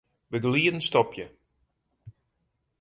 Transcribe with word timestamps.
Begelieden 0.31 0.81
stopje. 0.81 1.29